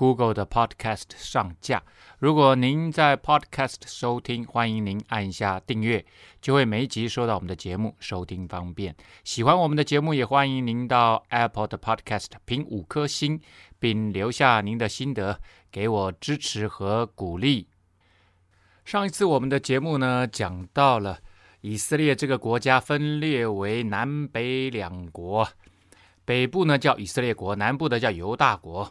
[0.00, 1.82] Google 的 Podcast 上架。
[2.18, 6.02] 如果您在 Podcast 收听，欢迎您按一下订阅，
[6.40, 8.96] 就会每一集收到我们的节目，收听方便。
[9.24, 13.38] 喜欢我们的节目，也欢迎您到 Apple 的 Podcast 评五颗星，
[13.78, 15.38] 并留下您的心得，
[15.70, 17.68] 给我支持和鼓励。
[18.86, 21.18] 上一次我们的节目呢，讲到了
[21.60, 25.46] 以色列这个国家分裂为南北两国。
[26.24, 28.90] 北部呢叫以色列国，南部的叫犹大国。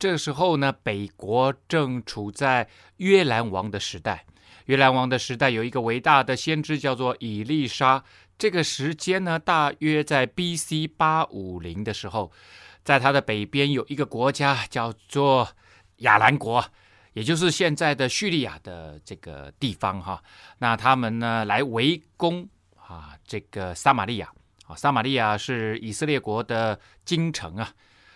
[0.00, 4.24] 这时候呢，北国正处在约兰王的时代。
[4.64, 8.02] 约兰王的时代有一个伟大的先知叫做以利沙。
[8.38, 10.86] 这个时间呢，大约在 B.C.
[10.86, 12.32] 八五零的时候，
[12.82, 15.46] 在他的北边有一个国家叫做
[15.96, 16.64] 亚兰国，
[17.12, 20.22] 也就是现在的叙利亚的这个地方哈。
[20.56, 24.32] 那他们呢来围攻啊这个撒玛利亚
[24.66, 24.74] 啊。
[24.74, 27.70] 撒玛利亚是以色列国的京城啊，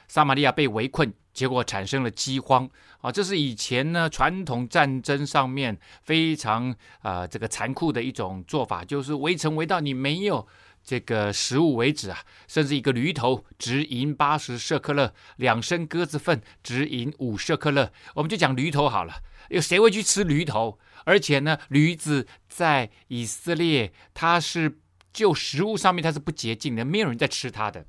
[0.09, 2.67] 撒玛利亚被围困，结果产生了饥荒
[3.03, 3.13] 啊。
[3.13, 6.71] 这是以前呢传统战争上面非常
[7.03, 10.49] 啊、呃、这个残酷的一种做法，就是围城围到你没有
[10.83, 12.21] 这个食物为止啊。
[12.49, 17.93] 甚至一个驴头值银八十舍克勒，两升鸽子粪值银五舍克勒。
[18.15, 19.15] 我们就讲驴头好了，
[19.51, 20.79] 有谁会去吃驴头？
[21.05, 24.79] 而且呢，驴子在以色列它是。
[25.15, 27.87] 就食物上面，它是不洁净的，没有人在吃它的，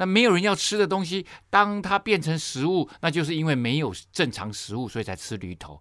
[0.00, 5.78] 那没有人要吃的东西，当它变成食物，那就是因为没有正常食物，所以才吃驴头。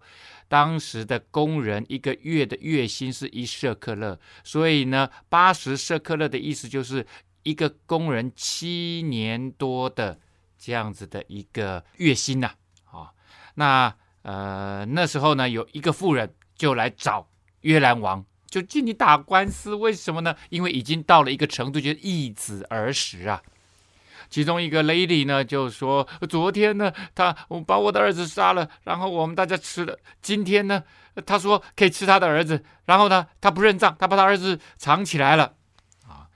[0.50, 7.07] 当时的工人一个月的月薪是一舍客勒，所以呢，八十舍客勒的意思就是
[7.44, 10.19] 一个工人七年多的
[10.57, 12.51] 这样子的一个月薪呐，
[12.91, 13.13] 啊，
[13.56, 17.30] 那呃那时候呢，有一个富人就来找
[17.62, 18.25] 约兰王。
[18.50, 20.36] 就进去打官司，为什么呢？
[20.50, 23.40] 因为已经到了一个程度，就是易子而食啊。
[24.29, 29.97] 其中一个 lady 呢，就说：“昨天呢，他我把我的儿子杀了，然后我们大家吃了。
[30.22, 30.84] 今天呢，
[31.25, 35.56] 他说可以吃他的儿子，然后呢，他不认账，他把他儿子藏起来了。
[36.07, 36.29] 啊，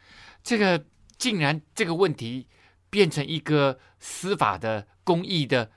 [0.43, 0.85] 这个
[1.17, 2.47] 竟然这个问题
[2.89, 5.71] 变成一个司法的公义的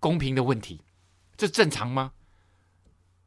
[0.00, 0.80] 公平的问题，
[1.36, 2.12] 这正常吗？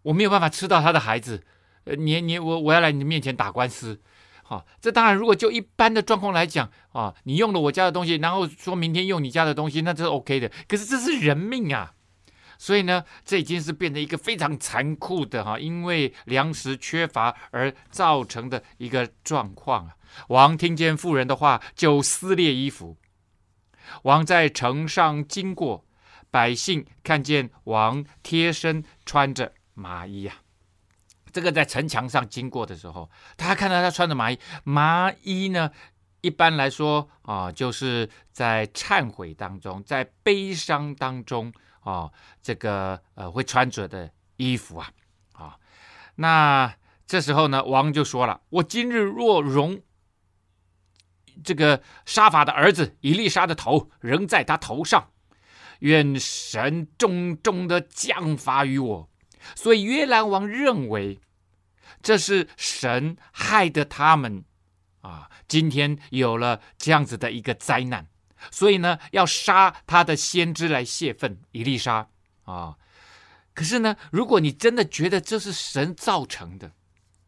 [0.01, 1.43] 我没有办法吃到他的孩子。”
[1.85, 4.01] 呃，你你我我要来你面前打官司，
[4.47, 10.51] 好、这当然如果就一般的状况来讲啊，你用了我家的东西，然后说明天用你家的东西，那这是 OK 的。
[10.67, 11.93] 可是这是人命啊，
[12.59, 19.95] 所以呢，这已经是变成一个非常残酷的哈，因为粮食缺乏而造成的一个状况啊。
[20.27, 22.97] 王听见妇人的话，就撕裂衣服。
[24.03, 25.85] 王在城上经过，
[26.29, 30.44] 百姓看见王贴身穿着麻衣啊。
[31.35, 34.39] 这个在城墙上经过的时候，他看到他穿的麻衣。
[34.63, 35.69] 麻衣呢，
[36.21, 41.51] 一般来说啊，就是在忏悔当中，在悲伤当中
[41.81, 42.09] 啊，
[42.41, 44.89] 这个呃会穿着的衣服啊
[45.33, 45.57] 啊。
[46.15, 46.73] 那
[47.05, 49.81] 这时候呢，王就说了：“我今日若容
[51.43, 55.11] 这个沙法的儿子伊丽莎的头仍在他头上，
[55.79, 59.09] 愿神重重的降罚于我。”
[59.53, 61.19] 所以约兰王认为。
[62.01, 64.43] 这是神害得他们
[65.01, 65.27] 啊！
[65.47, 68.05] 今天有了这样子的一个灾难，
[68.51, 71.39] 所以呢，要杀他的先知来泄愤。
[71.51, 72.07] 以利沙
[72.43, 72.75] 啊，
[73.55, 76.73] 可是呢，如果你真的觉得这是神造成的，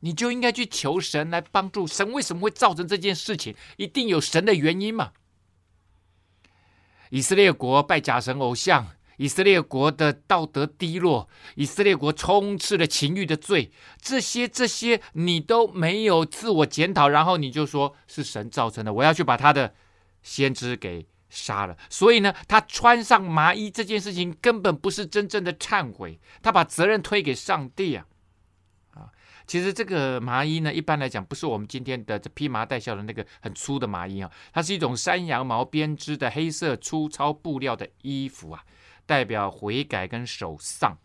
[0.01, 1.87] 你就应该去求神来帮助。
[1.87, 3.55] 神为什么会造成这件事情？
[3.77, 5.13] 一定有神的原因嘛。
[7.09, 8.96] 以色列国拜假神偶像。
[9.17, 19.73] 以色列国的道德低落，以色列国充斥了情欲的罪，这些这些你都没有自我检讨，然后你就说是神造成的，我要去把他的
[20.21, 21.75] 先知给杀了。
[21.89, 28.05] 所以呢，他穿上麻衣这件事情根本不是真正的忏悔，他把责任推给上帝啊！
[28.93, 29.09] 啊，
[29.47, 38.63] 其实这个麻衣呢，一般来讲不是我们今天的这披麻戴孝的那个很粗的麻衣啊，它是一种山羊毛编织的黑色粗糙布料的衣服啊。
[39.07, 40.95] 代表悔改跟守丧，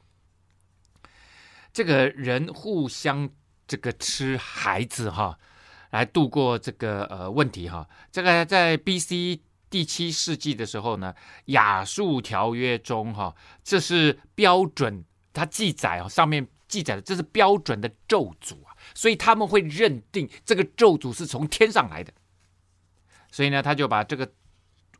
[1.72, 3.30] 这个人互相
[3.66, 5.38] 这个吃孩子哈，
[5.90, 7.88] 来度过这个呃问题哈。
[8.10, 9.40] 这个在 B.C.
[9.70, 11.14] 第七世纪的时候呢，
[11.46, 13.34] 亚述条约中哈，
[13.64, 15.02] 这是标准，
[15.32, 22.12] 它记载啊，上面记载的这是标准的咒诅啊，所以他们会认定这个咒诅是从天上来的，
[23.30, 24.30] 所以呢，他就把这个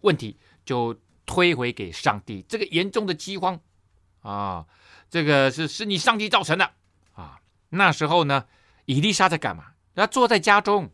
[0.01, 3.61] 问题就推回给上帝，这个严重的饥荒
[4.21, 4.67] 啊，
[5.11, 6.73] 这个是是你上帝造成的
[7.13, 7.41] 啊。
[7.71, 8.47] 那时候呢，
[8.87, 9.73] 以利沙在干嘛？
[9.95, 10.91] 他坐在家中。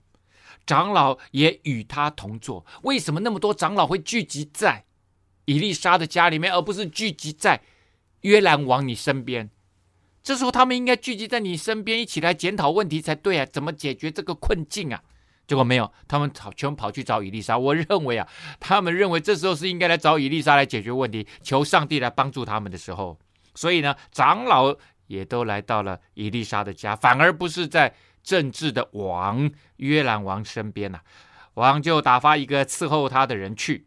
[0.66, 2.66] 长老也与他同坐。
[2.82, 4.84] 为什么那么多长老会聚集在
[5.46, 7.62] 以利沙的家里面，而不是聚集在
[8.20, 9.48] 约兰王你身边？
[10.22, 13.46] 这时候他们应该聚集在你身边，一起来检讨问题才对啊！
[13.46, 15.02] 怎么解决这个困境啊？
[15.48, 17.58] 结果没有，他们跑全跑去找伊丽莎。
[17.58, 18.28] 我认为啊，
[18.60, 23.18] 他们认为这时候是应该来找伊丽莎来解决问题，求上帝来帮助他们的时候。
[23.56, 24.76] 所以呢，长老
[25.08, 27.92] 也都来到了伊丽莎的家，反而不是在。
[28.20, 31.00] 政治的王约兰王身边呐、
[31.54, 33.86] 王就打发一个伺候他的人去，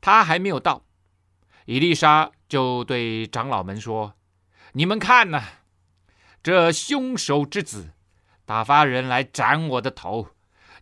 [0.00, 0.82] 他还没有到，
[1.66, 4.14] 伊丽莎就对长老们说
[4.72, 5.42] ：“你们看呐、
[6.42, 7.90] 这凶手之子
[8.46, 10.28] 打发人来斩我的头，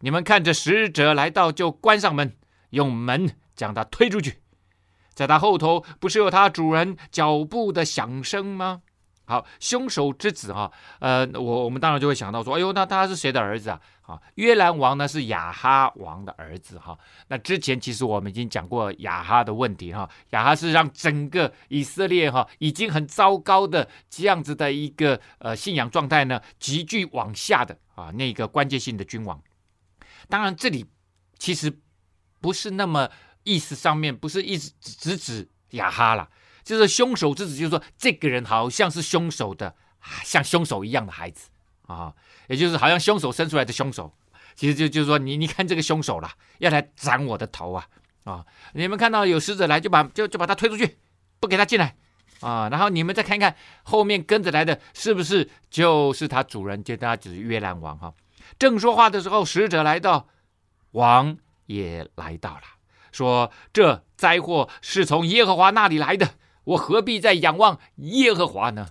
[0.04, 2.36] 你们看着使者来到就关上门，
[2.70, 4.36] 用门将他推出去，
[5.14, 8.82] 在他后头不是有他主人脚步的响声吗？”
[9.26, 10.70] 好，凶手之子哈，
[11.00, 13.80] 呃，我我们当然就会想到说，哎呦，那他是谁的儿子啊？
[14.02, 16.98] 啊，约兰王呢是亚哈王的儿子哈。
[17.28, 29.40] 那之前其实我们已经讲过亚哈的问题哈，亚哈是让整个以色列哈已经很糟糕的这样子的一个呃信仰状态呢，急剧往下的啊那个关键性的君王。
[30.28, 30.86] 当然这里
[31.38, 31.80] 其实
[32.40, 33.10] 不是那么
[33.42, 36.28] 意思上面不是一直只指雅哈了。
[36.62, 39.74] 就是凶手之子，就是说这个人好像是凶手的，
[40.24, 41.50] 像凶手一样的孩子
[41.86, 42.14] 啊，
[42.48, 44.10] 也就是好像凶手生出来的凶手。
[44.54, 47.86] 其实就就是说，你你看这个凶手啦，要来斩我的头啊
[48.22, 48.46] 啊！
[48.72, 50.96] 你们看到有使者来，就把就就把他推出去，
[51.40, 51.96] 不给他进来
[52.40, 52.68] 啊。
[52.70, 58.14] 然后你们再看看后面跟着来的是不是就是他主人，就他就是约兰王哈。
[58.58, 60.28] 正说话的时候，使者来到，
[60.92, 62.62] 王也来到了，
[63.12, 66.34] 说这灾祸是从耶和华那里来的。
[66.64, 68.88] 我何必再仰望耶和华呢？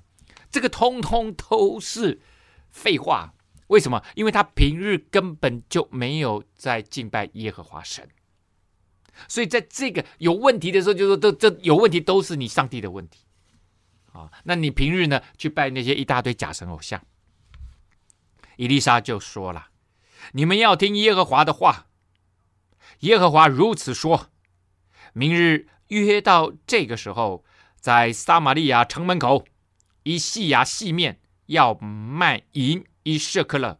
[0.51, 2.21] 这个通通都是
[2.69, 3.33] 废话。
[3.67, 4.03] 为什么？
[4.13, 8.07] 因为他平日根本就没有在敬拜耶和华神，
[9.27, 13.25] 所以在这个有问题的时候，就说这这有问题都是你上帝的问题
[14.11, 14.29] 啊。
[14.43, 17.03] 那你平日呢去拜那些一大堆假神偶像？
[18.57, 19.69] 伊丽莎就说了
[20.33, 21.87] ：“你们要听耶和华的话。
[22.99, 24.29] 耶和华如此说：
[25.13, 27.43] 明日约到这个时候。”
[27.83, 29.45] 在撒玛利亚城门口，
[30.03, 33.77] 一细亚细面要卖银一舍克勒，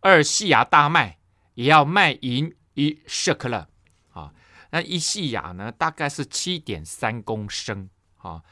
[0.00, 1.18] 二细亚大麦
[1.54, 3.68] 也要卖银一舍克勒。
[4.10, 4.32] 啊，
[4.70, 7.88] 那一细亚呢，大概是七点三公升。
[8.16, 8.42] 啊，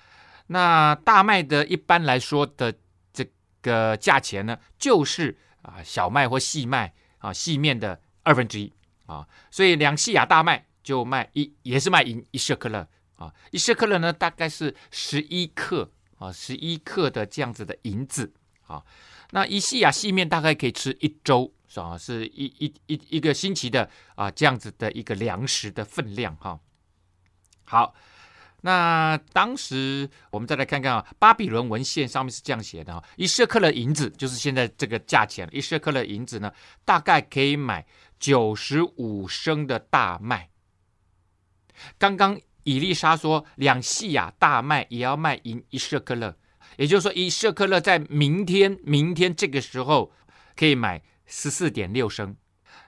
[0.47, 2.73] 那大麦的一般来说的
[3.13, 3.29] 这
[3.61, 8.73] 个价钱呢，就是啊小麦或细麦啊细面的二分之一。
[9.07, 12.89] 啊，所以两细亚大麦就卖一，也是卖银一舍克勒。
[13.15, 18.35] 啊，一舍克勒呢，大概是十一克啊，十一克的这样子的银子
[18.67, 18.83] 啊。
[19.31, 21.97] 那一细亚细面大概可以吃一周，是吧？
[21.97, 26.59] 是一一一一个星期的啊，这样子的一个粮食的分量哈。
[27.65, 27.95] 好，
[28.67, 36.53] 那当时我们再来看看啊，巴比伦文献上面是这样写的啊，一舍克勒银子就是现在这个价钱，一舍克勒银子呢，
[36.85, 37.87] 大概可以买
[38.19, 40.51] 九十五升的大麦。
[41.97, 42.39] 刚刚。
[42.69, 46.37] 以利沙说：“两细亚大麦也要卖银一舍克勒，
[46.77, 50.13] 也就是说，一舍克勒在明天，明天这个时候
[50.57, 52.35] 可以买十四点六升。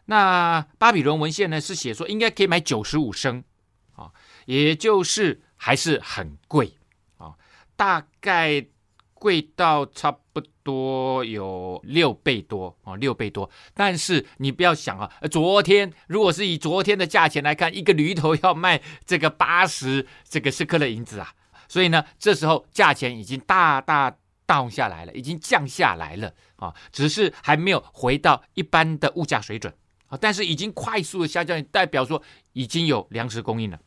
[0.07, 3.45] 那巴比伦文献呢是写说应该可以买九十五升，
[3.93, 4.11] 啊，
[4.47, 6.73] 也就是还是很贵
[7.19, 7.35] 啊，
[7.77, 8.65] 大概。”
[9.21, 13.51] 贵到差不多有六倍多啊，六倍多。
[13.75, 21.35] 但是你不要想啊，昨天如果是以昨天的价钱来看，一个驴头要卖这个八十这个是克勒银子啊，
[21.67, 29.75] 所以呢，这时候价钱已经大大降下来了，已经降下来了啊，只是还没有回到一般的物价水准
[30.07, 32.23] 啊，但是已经快速的下降，代表说
[32.53, 33.81] 已经有粮食供应了。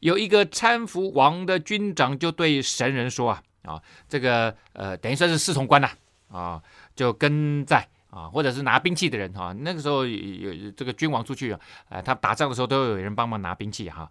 [0.00, 3.42] 有一个搀扶王的军长就对神人说啊。
[3.66, 5.90] 啊，这个呃，等于算是侍从官呐，
[6.30, 6.62] 啊，
[6.94, 11.50] 就跟在啊，或者是拿兵器的人哈、那个时候有，有这个君王出去
[11.88, 14.08] 啊，他打仗的时候都有人帮忙拿兵器哈、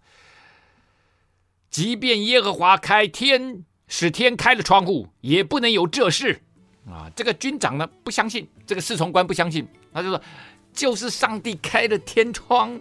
[1.70, 6.42] 即便耶和华开天，使天开了窗户，也不能有这事
[6.86, 7.10] 啊。
[7.16, 10.22] 这个军长呢不相信，这个侍从官不相信，他就说，
[10.74, 12.78] 就是上帝开了天窗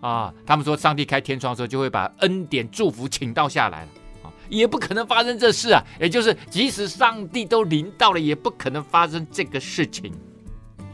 [0.00, 3.88] 啊，他们说上帝开天窗的时候就会把恩典祝福倾倒下来了
[4.22, 5.82] 啊，也不可能发生这事啊。
[6.00, 10.12] 也就是即使上帝都临到了，也不可能发生这个事情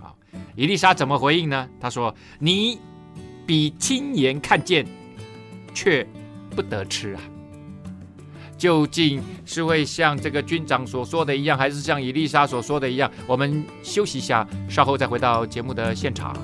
[0.02, 0.08] 啊。
[0.56, 1.68] 以丽莎怎么回应呢？
[1.80, 2.78] 他说：“你
[3.46, 4.86] 比亲眼看见，
[5.74, 6.06] 却
[6.56, 7.20] 不得吃啊。”
[8.56, 13.10] 究竟是会像这个军长所说的一样，还是像以丽莎所说的一样？
[13.26, 16.34] 我们休息一下，稍后再回到节目的现场。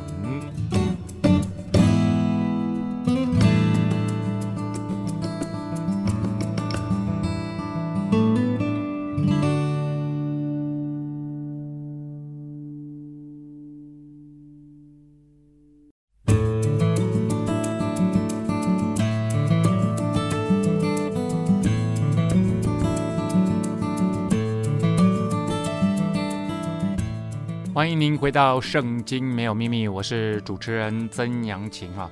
[28.00, 32.11] 您回到《圣经没有秘密》，我是主持人曾阳晴哈。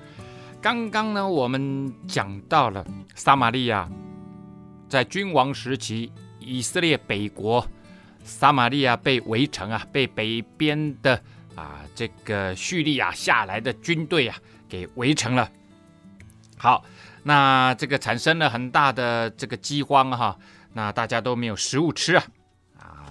[0.61, 3.89] 刚刚呢，我们讲到了撒玛利亚
[4.87, 7.67] 在君王时期，以色列北国
[8.23, 11.19] 撒玛利亚被围城啊，被北边的
[11.55, 14.37] 啊这个叙利亚下来的军队啊
[14.69, 15.51] 给围城了。
[16.59, 16.85] 好，
[17.23, 20.37] 那这个产生了很大的这个饥荒哈，
[20.75, 22.23] 那大家都没有食物吃啊。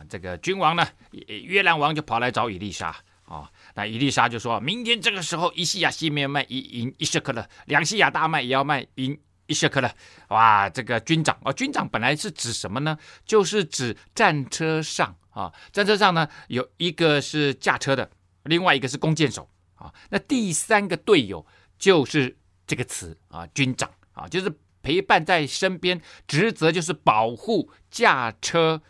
[0.07, 2.95] 这个君王呢，约兰王就跑来找伊丽莎
[3.25, 9.91] 啊、那伊丽莎就说：“明天这个时候，一西亚西面卖一银一舍克勒，两西亚大麦也要卖银一舍克勒。”
[10.29, 12.97] 哇，这个军长哦，军长本来是指什么呢？
[13.25, 18.09] 就是指战车上啊，战车上呢有一个是驾车的，
[18.43, 19.93] 另外一个是弓箭手啊。
[20.09, 21.45] 那第三个队友
[21.77, 24.49] 就是这个词啊，军长啊，就是
[24.81, 28.81] 陪伴在身边，职责就是保护驾车。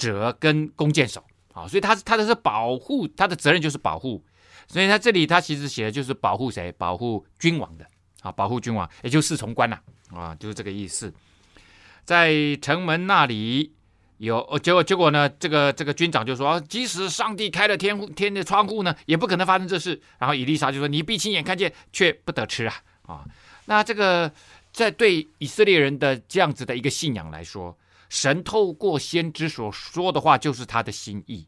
[0.00, 4.24] 者跟弓箭手啊，所以他他的是保护，他的责任就是保护，
[4.66, 6.72] 所以他这里他其实写的就是保护谁？
[6.72, 7.86] 保护君王的
[8.22, 9.78] 啊，保护君王，也就是侍从官呐
[10.14, 11.12] 啊，就是这个意思。
[12.04, 13.72] 在城门那里
[14.18, 20.00] 有，结果结果呢，这个这个军长就说，即使上帝开了天天的窗户呢，也不可能发生这事。
[20.18, 22.74] 然后以利沙就说，你必亲眼看见，却不得吃啊
[23.06, 23.24] 啊。
[23.66, 24.32] 那这个
[24.72, 27.76] 在对以色列人的这样子的一个信仰来说。
[28.10, 31.46] 神透过先知所说的话，就是他的心意，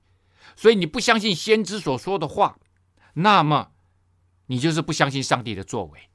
[0.57, 2.59] 所以你不相信先知所说的话，
[3.15, 3.73] 那么
[4.47, 6.09] 你就是不相信上帝的作为，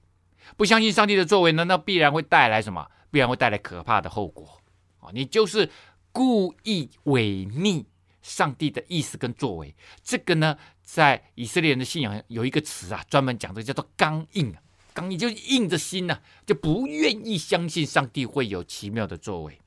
[0.55, 2.89] 不相信上帝的作为呢，那必然会带来什么？
[3.11, 4.61] 必然会带来可怕的后果
[4.99, 5.09] 啊！
[5.13, 5.69] 你就是
[6.11, 7.85] 故意违逆
[8.21, 14.55] 上帝的意思跟作为，这个呢，在以色列人的信仰有一个词啊，专门讲的叫做刚硬，
[14.93, 19.59] 刚硬就硬着心呐，就不愿意相信上帝会有奇妙的作为。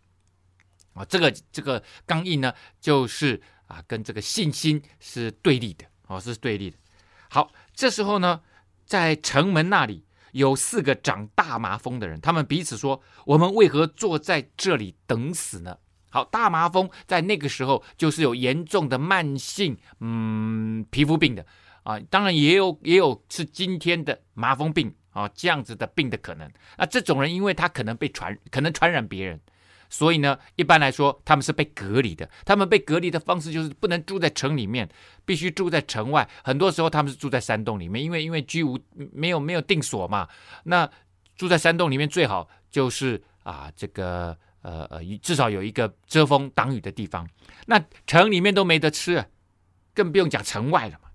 [0.94, 6.76] 啊，这个这个刚硬呢，就是啊，跟这个信心是对立的，哦，是对立的。
[7.28, 8.40] 好，这时候呢，
[8.84, 15.78] 在城门那里有四个长大麻风的人，他们彼此说：“我们为何坐在这里等死呢？”
[16.10, 21.46] 好，大麻风在那个时候就是有严重的慢性嗯皮肤病的
[21.84, 26.50] 啊，当然也有也有是今天的麻风病啊这样子的病的可能。
[26.76, 29.40] 那这种人，因为他可能被传，可能传染别人。
[29.92, 32.30] 所以呢，一般来说，他们是被隔离的。
[32.44, 34.88] 他们被隔离的方式就是不能住在城里面，
[35.24, 36.26] 必须住在城外。
[36.44, 38.78] 很多时候，他们是住在山洞里面，因为因为居无
[39.12, 40.28] 没有没有定所嘛。
[40.62, 40.88] 那
[41.36, 47.28] 住在山洞里面最好就是啊，这个呃呃，至少有一个遮风挡雨的地方。
[47.66, 49.24] 那城里面都没得吃，
[49.92, 51.10] 更不用讲城外了嘛。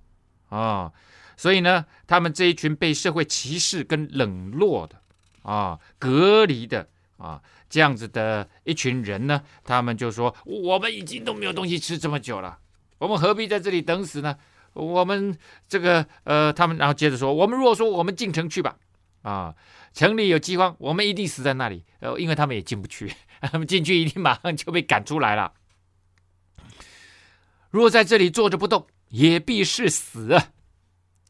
[0.49, 0.93] 哦，
[1.37, 5.01] 所以呢，他们这一群被社会歧视跟冷落的
[5.43, 7.41] 啊，隔离的啊。
[7.75, 12.59] 这样子的一群人呢，他们就说：“我们已经都没有东西吃这么久了，
[12.99, 14.37] 我们何必在这里等死呢？
[14.71, 18.77] 我们这个呃，他们然后接着说：我们如果说我们进城去吧，
[19.23, 19.53] 啊，
[19.91, 21.83] 城里有饥荒，我们一定死在那里。
[21.99, 25.51] 呃，因为他们也进不去，他们进去一定马上就被赶出来了。
[27.71, 30.47] 如果在这里坐着不动，也必是死啊！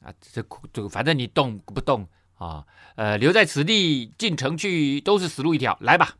[0.03, 2.63] 啊，这这反正你动不动啊，
[2.97, 5.75] 呃，留在此地进城去都是死路一条。
[5.81, 6.17] 来吧。”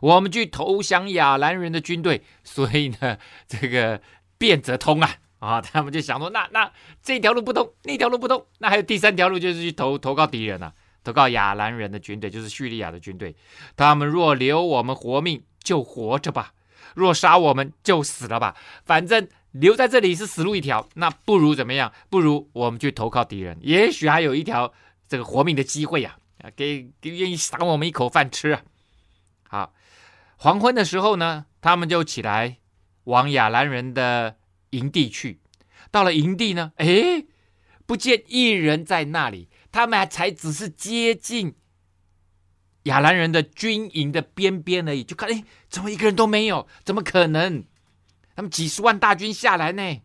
[0.00, 3.18] 我们去投降亚兰人的军队， 所以呢，
[3.48, 4.00] 这个
[4.38, 5.60] 变则通啊啊！
[5.60, 6.70] 他们就想说，那那
[7.02, 13.34] 这条路不通，那条路不通，那还有第三条路，就是去投投靠敌人啊，投靠亚兰人的军队，就是叙利亚的军队。
[13.76, 16.52] 他们若留我们活命，就活着吧；
[16.94, 18.54] 若杀我们，就死了吧。
[18.84, 21.92] 反正留在这里是死路一条，那不如怎么样？
[22.10, 24.72] 不如我们去投靠敌人，也许还有一条
[25.08, 26.16] 这个活命的机会呀！
[26.42, 28.62] 啊，给给愿意赏我们一口饭吃啊！
[29.48, 29.72] 好。
[30.42, 32.56] 黄昏的时候呢，他们就起来
[33.04, 34.38] 往亚兰人的
[34.70, 35.42] 营地去。
[35.90, 37.26] 到了营地呢，哎，
[37.84, 39.50] 不见一人在那里。
[39.70, 41.56] 他们才只是接近
[42.84, 46.66] 亚兰人的军营的边边而已，就看，哎，怎么一个人都没有？
[46.84, 47.64] 怎么可能？
[48.34, 50.00] 他们几十万大军下来呢？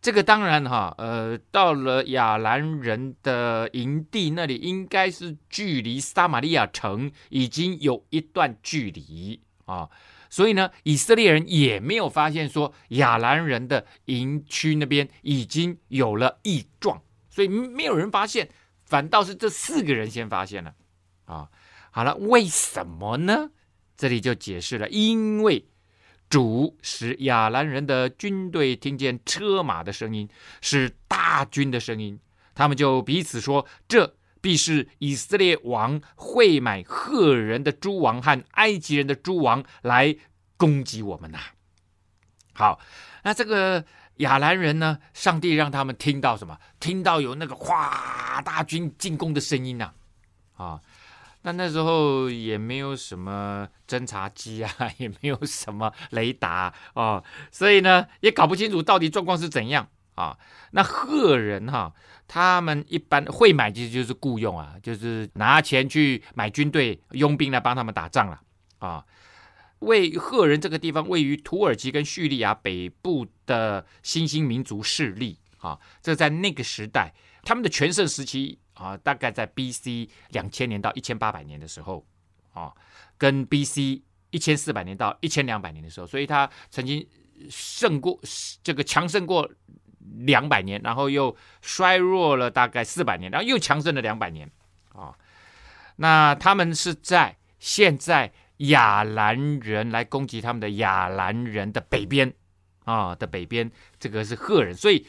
[0.00, 9.90] 这个当然哈，呃，到了亚兰人的营地那里，应该是距离撒玛利亚城已经有一段距离啊，
[10.30, 18.48] 所以呢，以色列人也没有发现说亚兰人的营区那边已经有了异状，所以没有人发现，
[18.84, 20.74] 反倒是这四个人先发现了
[21.24, 21.48] 啊。
[21.90, 23.50] 好了，为什么呢？
[23.96, 25.66] 这里就解释了，因为。
[26.28, 30.28] 主使亚兰人的军队听见车马的声音，
[30.60, 32.20] 是大军的声音，
[32.54, 40.14] 他们就彼此说：“这必是以色列王会买赫人的诸王和埃及人的诸王来
[40.56, 41.38] 攻击我们呐。”
[42.52, 42.78] 好，
[43.22, 43.84] 那这个
[44.16, 44.98] 亚兰人呢？
[45.14, 46.58] 上帝让他们听到什么？
[46.78, 49.92] 听到有那个哗大军进攻的声音呐，
[50.56, 50.80] 啊。
[51.48, 60.36] 那那时候也没有什么侦察机啊， 也没有什么雷达啊，哦，所以呢也搞不清楚到底状况是怎样啊。
[60.72, 61.94] 那赫人哈，
[62.26, 68.42] 他们一般会买其实就是雇佣啊，就是拿钱去买军队佣兵来帮他们打仗了
[68.80, 69.02] 啊。
[69.78, 78.58] 为赫人这个地方位于土耳其跟叙利亚北部的新兴民族势力啊，这在那个时代他们的全盛时期。
[78.78, 80.08] 啊，大概在 B.C.
[80.30, 82.06] 两千年到一千八百年的时候，
[82.52, 82.72] 啊，
[83.16, 84.02] 跟 B.C.
[84.30, 87.06] 一千四百年到一千两百年的时候，所以他曾经
[87.48, 88.20] 胜过
[88.62, 89.50] 这个强盛过
[90.18, 94.50] 两百年，然后又衰弱了大概四百年，然后又强盛了两百年，
[94.92, 95.16] 啊，
[95.96, 102.30] 那他们是在现在亚兰人来攻击他们的亚兰人的北边
[102.84, 105.06] 啊的北边，这个是赫人，所以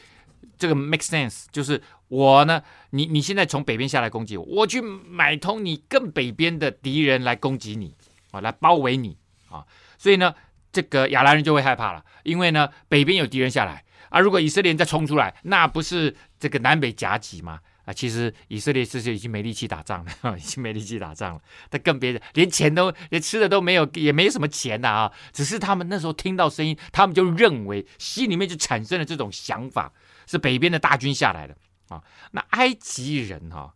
[0.58, 1.80] 这个 make sense 就是。
[2.10, 7.94] 我呢，你你现在从北边下来攻击我，我去买通你更北边的敌人来攻击你
[8.32, 9.16] 啊，来包围你
[9.48, 9.64] 啊，
[9.96, 10.34] 所以呢，
[10.72, 17.60] 这个亚兰人就会害怕了，因为呢，北边有敌人下来啊，如果以色列人再冲出来，那不是这个南北夹击吗？
[17.84, 29.92] 啊，其实以色列这些已经没力气打仗了， 已经没力气打仗了，他更别连钱都连吃的都没有，也没什么钱的啊，只是他们那时候听到声音，他们就认为心里面就产生了这种想法，
[30.30, 31.54] 是北边的大军下来了。
[31.88, 33.74] 啊，那埃及人哈、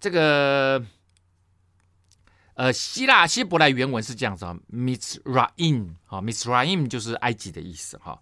[0.00, 0.84] 这个
[2.54, 8.20] 呃，希腊希伯来原文是这样子啊，Mizraim 啊，Mizraim 就是埃及的意思哈、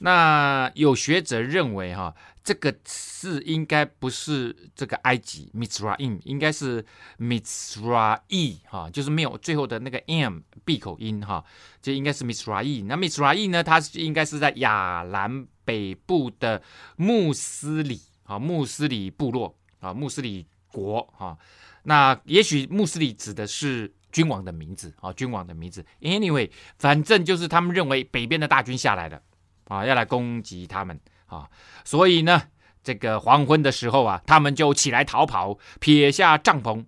[0.00, 2.14] 那有学者认为哈、
[2.44, 6.84] 这个字应该不是这个埃及 Mizraim，应该是
[7.18, 11.42] Mizraim 哈，就是没有最后的那个 m 闭口音哈，
[11.80, 12.84] 就应该是 Mizraim。
[12.84, 16.62] 那 Mizraim 呢，它应该是在亚兰北部的
[16.96, 18.02] 穆斯里。
[18.24, 21.36] 啊，穆斯里部落啊，穆斯里国啊，
[21.82, 25.84] 那也许穆斯里指的是君王的名字啊，君王的名字。
[26.00, 29.20] Anyway，反正就是他们认为北边的大军下来了
[29.64, 31.50] 啊，要来攻击他们啊，
[31.84, 32.40] 所以呢，
[32.82, 36.86] 这个黄昏的时候啊，他们就起来逃跑，撇下帐篷、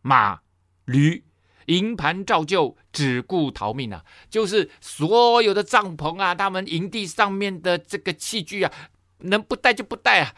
[0.00, 0.40] 马、
[0.84, 1.24] 驴，
[1.68, 4.04] 营盘照旧，只顾逃命啊。
[4.28, 8.72] 就是所有的帐篷啊，他们营地上面的这个器具啊，
[9.20, 10.34] 能不带就不带啊。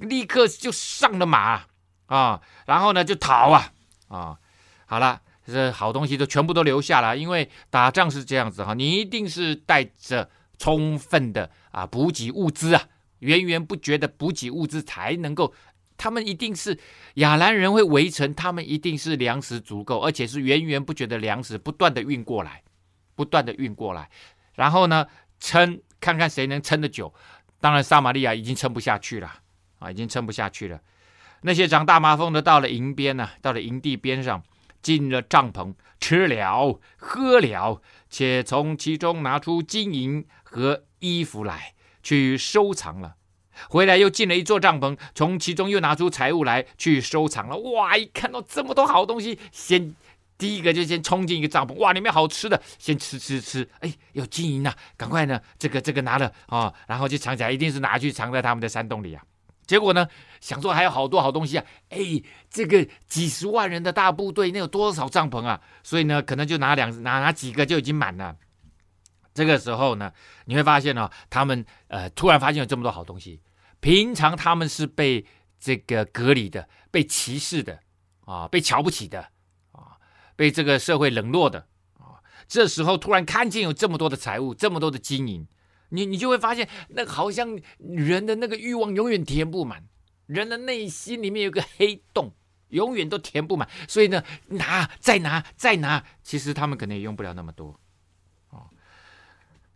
[0.00, 1.64] 立刻就上了马
[2.06, 3.72] 啊，然后呢就逃啊
[4.06, 4.38] 啊！
[4.86, 12.84] 好了，这好东西都全部都留下了，因为打仗是这样子哈，你一定是带着充分的啊补给物资啊，
[13.18, 15.52] 源源不绝的补给物资才能够。
[16.02, 16.76] 他们一定是
[17.14, 22.64] 亚兰人会围城，他们一定是粮食足够，而且是源源不绝的粮食不断的运过来，
[23.14, 24.10] 不断的运过来，
[24.54, 25.06] 然后呢
[25.38, 27.14] 撑，看看谁能撑得久。
[27.60, 29.32] 当然，撒玛利亚已经撑不下去了。
[29.78, 30.80] 啊，已经撑不下去了。
[31.42, 34.42] 那些长大麻风的到了营边呢，到了营地边上，
[34.82, 43.14] 进了帐篷，吃了喝了，且从其中拿出金银和衣服来，去收藏了。
[43.68, 47.56] 回来又进了一座帐篷，从其中又拿出财物来，去收藏了。
[47.56, 47.96] 哇！
[47.96, 49.94] 一看到这么多好东西，先
[50.36, 53.68] 第一个就先冲进一个帐篷，哇，里面好吃的，先吃吃吃。
[53.80, 59.22] 哎，有金银呐，赶快呢，这个这个拿了啊、然后就藏起来，一定是拿去藏在他们的山洞里啊。
[59.64, 60.06] 结果呢，
[60.40, 61.64] 想说还有好多好东西啊！
[61.90, 61.98] 哎，
[62.50, 65.60] 这个几十万人的大部队，那有多少帐篷啊？
[65.84, 68.36] 所以呢，可能就拿两拿拿几个就已经满了。
[69.34, 70.12] 这个时候呢，
[70.44, 73.40] 你会发现呢、哦，他们呃突然发现有这么多好东西。
[73.80, 75.24] 平常他们是被
[75.58, 77.80] 这个隔离的，被歧视的
[78.24, 79.28] 啊，被瞧不起的
[79.72, 79.98] 啊，
[80.36, 82.22] 被这个社会冷落的啊。
[82.46, 85.46] 这时候突然看见有这么多的财物，这么多的金银。
[85.94, 89.84] 你你就会发现，那好像人的那个欲望永远填不满，
[90.24, 92.32] 人的内心里面有个黑洞，
[92.68, 97.78] 永远都填不满，所以呢，拿再拿再拿，其实他们可能也用不了那么多，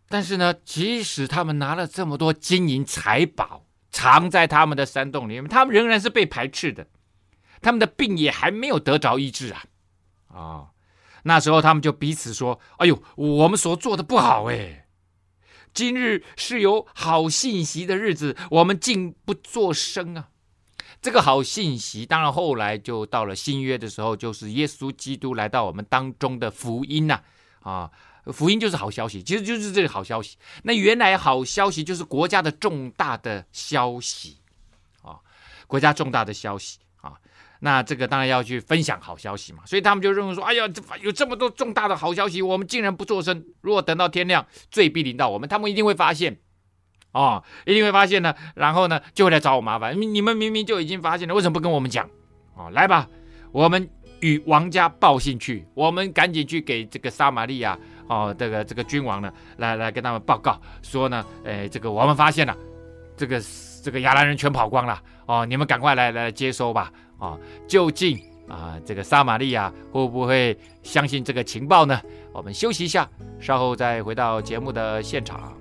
[0.09, 6.87] 但是呢，即使他们拿了这么多金银财宝，藏在他们的山洞里面，他们仍然是被排斥的，
[7.61, 9.63] 他们的病也还没有得着医治啊，
[10.27, 10.69] 啊、哦。
[11.23, 14.85] 那时候他们就彼此说：“哎呦，我们所做的不好哎。”
[15.73, 20.29] 今日是有好信息的日子，我们竟不作声啊！
[21.01, 27.19] 这个好信息，当然后来就到了新约的时候，就是耶稣基督来到我们当中的福音呐
[27.59, 27.91] 啊，啊！
[28.33, 30.37] 福音就是好消息，其实就是这个好消息。
[30.63, 34.37] 那原来好消息就是国家的重大的消息
[35.01, 35.19] 啊，
[35.67, 37.13] 国家重大的消息啊。
[37.59, 43.43] 那这个当然要去分享好消息嘛，所以他们就认为说，哎呀，这有这么多重大的好消息，我们竟然不作声。
[43.61, 46.37] 如果等到天亮，罪必临到我们，他们一定会发现，
[47.13, 49.99] 哦，一定会发现呢，然后呢，就会来找我麻烦。
[49.99, 52.07] 你们明明就已经发现了，为什么不跟我们讲？
[52.55, 53.09] 哦，来吧，
[53.51, 57.77] 我们与王家报信去，我们赶紧去给这个撒玛利亚，
[58.07, 62.55] 哦，这个这个君王呢，来来跟他们报告说呢，哎，这个我们发现了，
[63.15, 63.41] 这个
[63.83, 66.91] 这个亚兰人全跑光了，哦，你们赶快来来接收吧。
[67.19, 71.99] 啊、哦，究竟啊，这个撒玛利亚会不会相信这个情报呢？
[72.31, 75.57] 我们休息一下，稍后再回到节目的现场。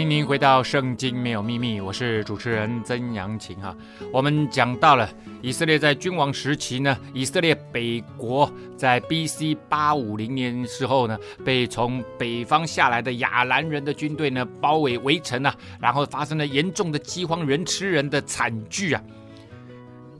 [0.00, 3.76] 欢迎您回到《圣经没有秘密》，我是主持人曾阳晴哈。
[4.10, 5.06] 我们讲到了
[5.42, 9.54] 以色列在君王时期呢，以色列北国在 B.C.
[9.68, 19.02] 八五零年时候呢，被从北方下来的亚兰人的军队呢包围围城啊，然后发生了严重的饥荒、人吃人的惨剧啊。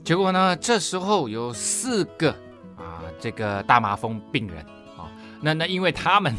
[0.03, 2.29] 结果呢，这时候有四个
[2.77, 4.63] 啊，这个大麻风病人
[4.95, 5.09] 啊，
[5.41, 6.31] 那那因为他们。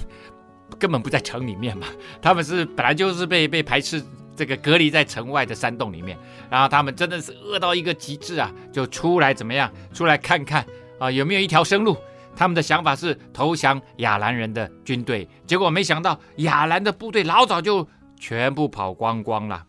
[0.79, 1.87] 根本不在城里面嘛，
[2.21, 4.03] 他们是本来就是被被排斥，
[4.37, 6.19] 这个隔离在城外的山洞里面，
[6.51, 9.71] 然后他们真的是饿到一个极致啊，就出来怎么样？
[9.93, 10.67] 出来看看
[10.99, 11.97] 啊，有没有一条生路？
[12.35, 17.87] 他们的想法是投降亚兰人的军队，结果没想到亚兰的部队老早就
[18.19, 19.67] 全部跑光光了。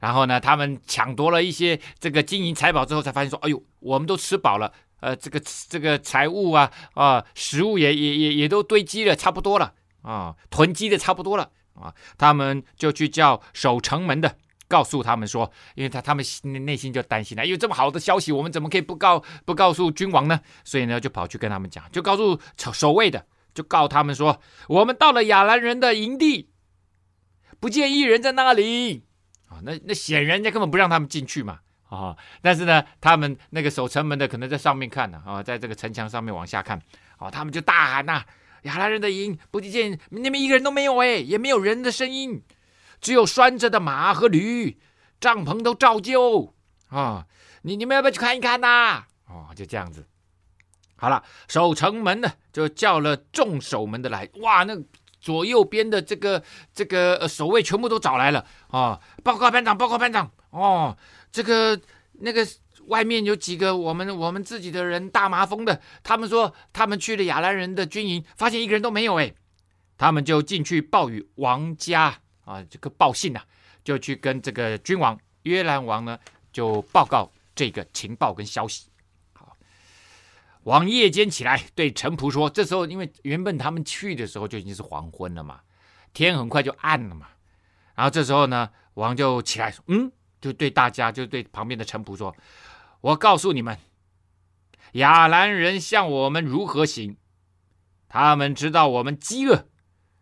[0.00, 16.24] 然后呢，他们抢夺了一些这个金银财宝之后，才发现说：“哎呦，我们都吃饱了，呃，这个这个财物啊啊，食物也也也也都堆积了，差不多了。”啊，囤积的差不多了啊，他们就去叫守城门的，告诉他们说，因为他他们
[16.64, 20.40] 内心就担心了，有这么好的消息，我们怎么可以不告不告诉君王呢？
[20.64, 22.40] 所以呢，就跑去跟他们讲，就告诉
[22.72, 26.50] 守卫的，就告他们说，我们到了亚兰人的营地，
[27.60, 29.04] 不见一人在那里
[29.48, 36.80] 啊，那那显然人家根本不让他们进去嘛啊，但是呢，他们那个守城门的可能在上面看呢啊，在这个城墙上面往下看，
[37.16, 38.24] 啊，他们就大喊呐。
[38.62, 42.42] 亚拉人的营不见那边一个人都没有哎，也没有人的声音，
[43.00, 44.78] 只有拴着的马和驴，
[45.20, 46.54] 帐篷都照旧
[46.88, 47.26] 啊！
[47.62, 49.04] 你你们要不要去看一看呐？
[49.26, 50.06] 哦，就这样子。
[50.96, 54.76] 好了，守城门的就叫了众守门的来，哇，那
[55.20, 56.42] 左右边的这个
[56.74, 59.00] 这个守卫全部都找来了啊！
[59.22, 60.96] 报告班长，报告班长，哦，
[61.30, 61.80] 这个
[62.20, 62.46] 那个。
[62.88, 69.32] 外面有几个我们我们自己的人大麻风的，他们说他们去了亚兰人的军营，发现一个人都没有哎，
[69.96, 73.46] 他们就进去报与王家啊，这个报信呐、啊，
[73.84, 76.18] 就去跟这个君王约兰王呢
[76.52, 78.88] 就报告这个情报跟消息。
[79.34, 79.54] 好，
[80.62, 85.60] 王夜间起来对臣仆说，这时候因为原本他们去的时候就已经是黄昏了嘛，
[86.14, 87.28] 天很快就暗了嘛，
[87.94, 92.34] 然后这时候呢，王就起来说，嗯，就对大家就对旁边的臣仆说。
[93.00, 93.78] 我告诉你们，
[94.92, 97.16] 亚兰人向我们如何行？
[98.08, 99.66] 他们知道我们饥饿，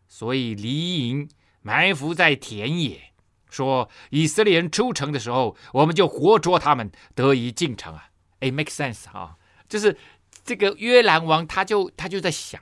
[0.07, 1.31] 所以离营
[1.63, 3.15] 埋伏在田野，
[3.49, 8.11] 说以色列人出城的时候，我们就活捉他们，得以进城啊！
[8.41, 9.37] 哎，make sense 啊，
[9.69, 9.97] 就是
[10.45, 12.61] 这个约兰王他就他就在想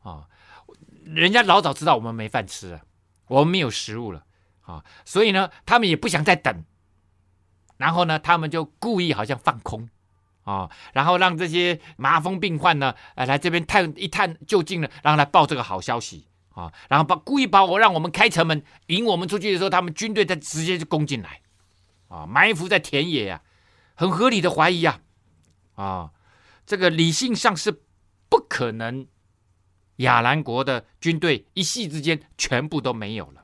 [0.00, 0.26] 啊，
[1.04, 2.80] 人家老早知道我们没饭吃啊，
[3.28, 4.24] 我们没有食物了
[4.62, 6.64] 啊，所以呢，他们也不想再等。
[7.82, 9.88] 然后呢，他们就故意好像放空，
[10.44, 21.40] 啊、然后让这些麻风病患呢，呃，来这边探一探究竟呢，然后来报这个好消息啊、然后把故意把我让我们开城门引我们出去的时候，他们军队再直接就攻进来，
[22.06, 23.42] 啊、埋伏在田野、啊，
[23.96, 25.00] 很合理的怀疑、啊，
[25.74, 26.10] 啊、
[26.64, 27.82] 这个理性上是
[28.28, 29.08] 不可能
[29.96, 33.41] 亚兰国的军队一夕之间全部都没有了！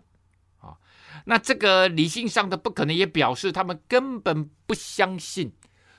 [1.26, 5.52] 那这个理性上的不可能，也表示他们根本不相信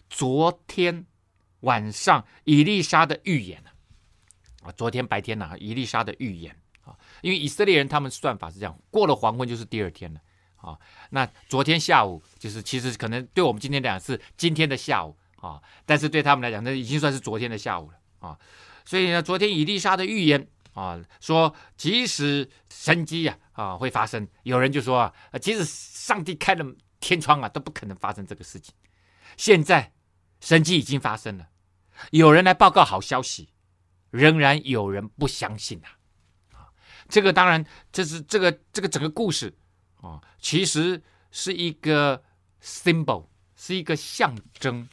[0.10, 1.06] 昨天
[1.62, 3.64] 晚上伊丽莎的预言
[4.64, 4.72] 啊！
[4.72, 10.20] 昨天白天呢，伊丽莎的预言啊，因为以色列人他们算法是这样，过了黄昏就是第二天了
[10.56, 10.78] 啊。
[11.12, 18.38] 那昨天下午就是其实可能对我们今天来讲是今天的下午啊，但是对他们来讲，那已经算是昨天的下午了啊。
[18.86, 20.48] 所以呢，昨天伊丽莎的预言
[20.80, 26.66] 啊，说即使神迹呀啊会发生，有人就说啊，即使上帝开了
[27.02, 28.74] 天窗啊，都不可能发生这个事情。
[29.36, 29.92] 现在
[30.40, 31.50] 神迹已经发生了，
[32.12, 33.50] 有人来报告好消息，
[34.10, 36.00] 仍然有人不相信啊。
[36.54, 36.72] 啊，
[37.10, 39.58] 这个当然这是这个这个整个故事
[40.02, 42.24] 啊，其实是一个
[42.64, 44.88] symbol，是一个象征。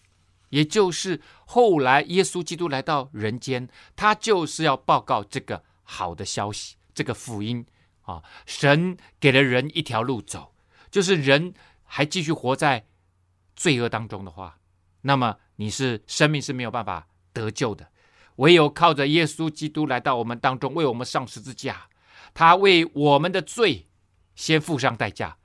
[0.51, 7.65] 也就是后来耶稣基督来到人间，他就是要报告这个好的消息，这个福音
[8.03, 10.55] 啊，神给了人一条路走，
[10.91, 12.85] 就是人还继续活在
[13.55, 14.59] 罪恶当中的话，
[15.01, 17.89] 那么你是生命是没有办法得救的，
[18.37, 21.89] 唯有靠着耶稣基督来到我们当中，为我们上十字架，
[22.35, 23.89] 他为我们的罪
[24.35, 25.39] 先付上代价，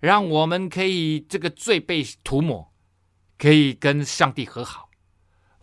[0.00, 2.72] 让我们可以这个罪被涂抹。
[3.38, 4.85] 可以跟上帝和好，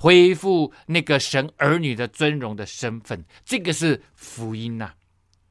[0.04, 4.92] 恢复那个神儿女的尊荣的身份，这个是福音呐，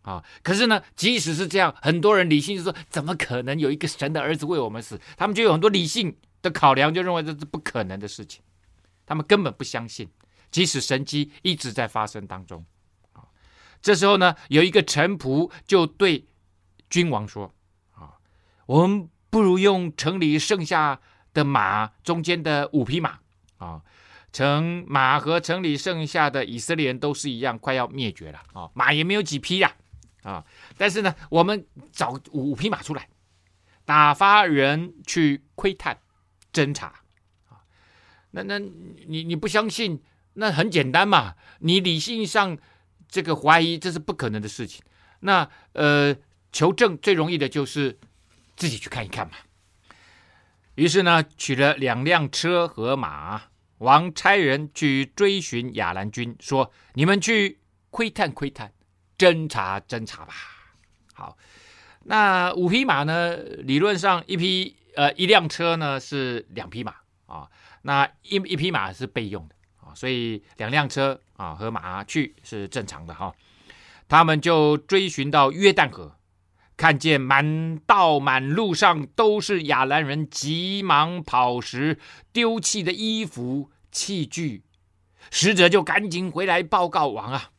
[0.03, 0.23] 啊！
[0.43, 5.01] 可是呢，即使是这样，很多人理性就说，怎么可能有一个神的儿子为我们死？
[5.17, 8.43] 他们就有很多理性的考量，就认为这是不可能的事情，
[9.07, 10.07] 他们根本不相信，
[10.51, 12.63] 即使神迹一直在发生当中。
[13.15, 13.25] 啊，
[13.81, 16.27] 这时候呢，有一个臣仆就对
[16.91, 17.55] 君王说
[17.97, 18.21] ：“啊，
[18.67, 21.01] 我们不如用城里剩下。”
[21.35, 23.19] 的马中间的五匹马
[23.57, 23.81] 啊，
[24.33, 29.73] 城马和城里剩下的以色列人都是一样，快要灭绝了啊，马也没有几匹呀
[30.23, 30.45] 啊，
[30.79, 33.09] 但是呢，我们找五匹马出来，
[33.85, 35.99] 打发人去窥探、
[36.53, 36.87] 侦查
[37.49, 37.61] 啊。
[38.31, 40.03] 那那你你不相信？
[40.35, 42.57] 那很简单嘛，你理性上
[43.07, 44.83] 这个怀疑，这是不可能的事情。
[45.21, 46.17] 那呃，
[46.51, 47.99] 求证最容易的就是
[48.57, 49.35] 自己去看一看嘛。
[50.77, 53.43] 于是呢，取了两辆车和马，
[53.83, 57.59] 王差人去追寻亚兰军，说：“你们去
[57.91, 58.73] 窥探窥探，
[59.19, 60.33] 侦查侦查吧。”
[61.13, 61.37] 好，
[62.05, 63.37] 那五匹马呢？
[63.37, 66.95] 理论上一匹呃一辆车呢是两匹马
[67.27, 67.51] 啊，
[67.83, 73.35] 那一一匹马是备用的啊，所以两辆车啊和马去是正常的哈。
[74.09, 76.17] 他们就追寻到约旦河。
[76.83, 81.97] 看见满道满路上都是亚兰人，急忙跑时
[82.33, 84.65] 丢弃的衣服器具，
[85.31, 87.51] 使者就赶紧回来报告王啊！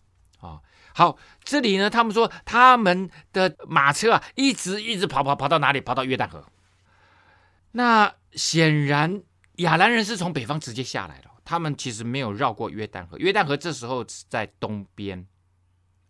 [0.41, 0.59] 啊，
[0.93, 5.79] 好，这里呢，他们说他们的马车啊，一直一直跑跑跑到哪里？
[5.79, 6.43] 跑到约旦河。
[7.71, 9.23] 那显然
[9.59, 13.17] 亚兰人是从北方直接下来的，他们其实没有绕过约旦河。
[13.17, 15.25] 约旦河这时候在东边。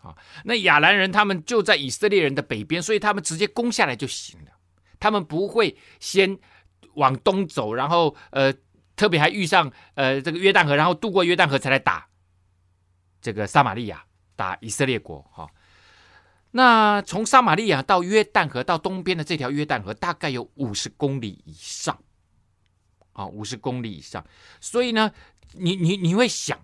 [0.03, 0.13] 啊，
[0.43, 4.51] 那亚兰人他们就在以色列人的北边，所以他们直接攻下来就行了。
[4.99, 6.37] 他们不会先
[6.95, 8.53] 往东走，然后呃，
[8.97, 12.05] 特别还遇上呃这个约旦河，然后渡过约旦河才来打
[13.21, 14.03] 这个撒玛利亚，
[14.35, 15.21] 打以色列国。
[15.31, 15.49] 哈，
[16.51, 21.97] 那从撒玛利亚到约旦河到东边的这条约旦河，大概有五十公里以上。
[23.13, 24.25] 啊，五十公里以上。
[24.59, 25.09] 所以呢，
[25.53, 26.59] 你你你会想。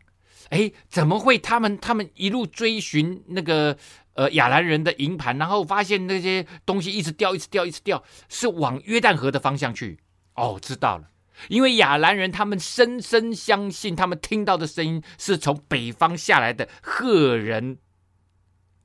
[0.50, 1.38] 哎，怎么会？
[1.38, 3.78] 他们他们一路追寻那个
[4.14, 10.00] 呃亚兰人的营盘，然后发现那些东西一直掉，一直掉，一直掉，是往约旦河的方向去。
[10.36, 11.10] 哦，知道了，
[11.50, 17.78] 因为亚兰人他们深深相信，他们听到的声音是从北方下来的赫人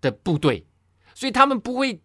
[0.01, 0.67] 的部队，
[1.15, 2.03] 所以他们不会，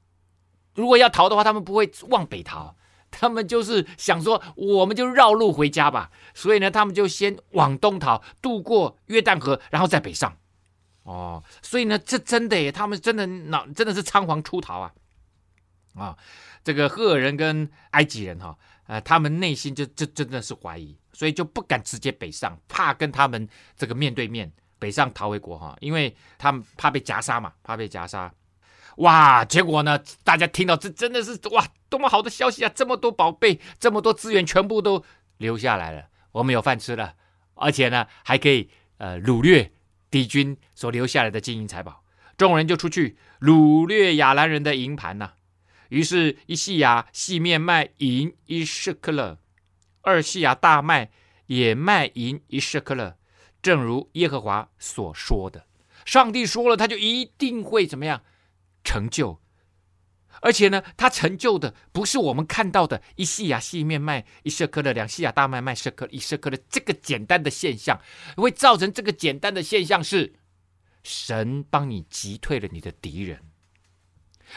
[0.76, 2.78] 如果要逃的话，他们不会往北逃。
[3.12, 6.12] 他们就是想说，我们就绕路回家吧。
[6.34, 10.38] 所以呢，他们就先往东逃，渡过约旦河，然后再北上。
[11.04, 14.94] 哦，所以呢，这真的，他们真的脑真的是仓皇出逃啊！
[15.96, 16.18] 啊、
[16.64, 28.32] 这个赫尔人跟埃及人哈、哦，呃，他们内心就就真的是怀疑，所以就不敢直接北上，怕跟他们这个面对面北上逃回国哈，因为他们怕被夹杀嘛，怕被夹杀。
[29.00, 29.44] 哇！
[29.46, 30.00] 结果呢？
[30.24, 32.72] 大家听到这真的是哇，多么好的消息啊！
[32.74, 35.04] 这么多宝贝，这么多资源，全部都
[35.38, 36.06] 留下来了。
[36.32, 37.16] 我们有饭吃了，
[37.56, 39.72] 而且呢，还可以呃掳掠
[40.12, 42.04] 敌军所留下来的金银财宝。
[42.38, 45.34] 众人就出去掳掠亚兰人的银盘呐、
[45.90, 49.38] 于是，一细亚细面卖银一舍客勒，
[50.02, 51.10] 二细亚大麦
[51.48, 53.18] 也卖银一舍客勒，
[53.62, 55.66] 正如耶和华所说的。
[56.06, 58.22] 上帝说了，他就一定会怎么样
[58.84, 59.40] 成就。
[60.42, 68.00] 而且呢，他成就的不是我们看到的一细亚细面卖一舍科的，两细亚大麦卖舍科一舍科的这个简单的现象，
[68.38, 70.36] 会造成这个简单的现象是
[71.04, 73.42] 神帮你击退了你的敌人，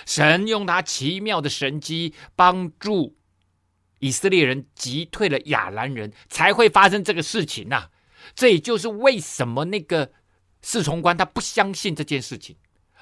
[0.06, 3.16] 神用他奇妙的神机帮助
[3.98, 7.90] 以色列人击退了亚兰人，才会发生这个事情呐、啊。
[8.36, 10.12] 这也就是为什么那个
[10.62, 12.56] 侍从官他不相信这件事情，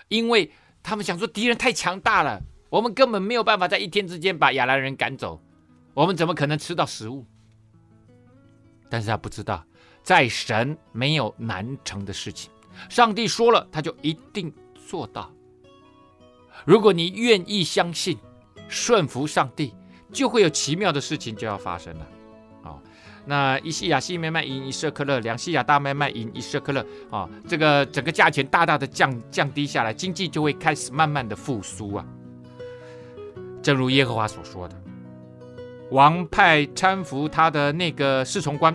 [0.08, 0.50] 因为
[0.82, 2.42] 他们想说敌人太强大了。
[2.68, 5.42] 我们根本没有办法在一天之间把亚兰人赶走，
[5.92, 7.26] 我们怎么可能吃到食物？
[8.88, 9.64] 但是他不知道，
[10.04, 12.48] 在神没有难成的事情，
[12.88, 14.54] 上帝说了，他就一定
[14.86, 15.32] 做到。
[16.64, 18.16] 如果你愿意相信、
[18.68, 19.74] 顺服上帝，
[20.12, 22.06] 就会有奇妙的事情就要发生了。
[23.26, 32.04] 那一西亚细面卖银一舍克勒，两西亚大麦卖银一舍克勒，啊、这个整个价钱大大的降降低下来，经济就会开始慢慢的复苏啊。
[33.62, 34.74] 正如耶和华所说的，
[35.90, 38.74] 王派搀扶他的那个侍从官，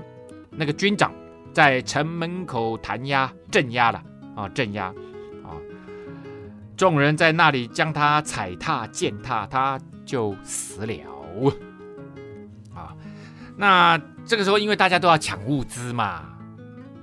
[0.52, 1.12] 那个军长，
[1.52, 4.04] 在城门口弹压镇压了
[4.36, 4.86] 啊，镇压
[5.44, 5.58] 啊，
[6.78, 10.94] 众人在那里将他踩踏践踏，他就死了
[12.76, 12.96] 啊。
[13.58, 16.24] 那这个时候，因为大家都要抢物资嘛，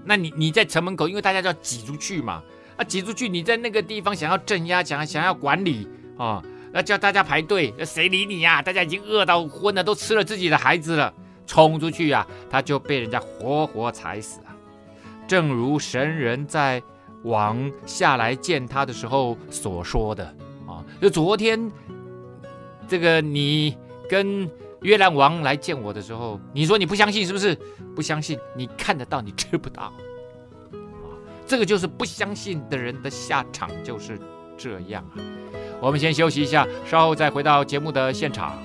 [0.05, 2.43] 那你你在城门口，因为大家都要挤出去嘛，
[2.77, 6.43] 啊，挤出去，你在那个地方想要镇压，想想要管理啊。
[6.75, 8.63] 那叫大家排队，谁理你呀？
[8.63, 11.13] 大家已经饿到昏了，都吃了自己的孩子了，
[11.47, 14.57] 冲出去呀，他就被人家活活踩死啊！
[15.29, 16.83] 正如神人在
[17.25, 20.25] 王下来见他的时候所说的
[20.67, 21.71] 啊，就昨天
[22.89, 23.77] 这个你
[24.09, 24.51] 跟
[24.83, 27.57] 约兰王来见我的时候，你说你不相信是不是？
[27.95, 29.93] 不相信，你看得到，你吃不到啊！
[31.47, 34.19] 这个就是不相信的人的下场，就是
[34.57, 35.21] 这样啊。
[35.81, 38.57] 我们先休息一下，稍后再回到节目的现场。